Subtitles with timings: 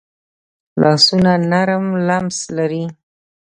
[0.81, 2.83] لاسونه نرم لمس لري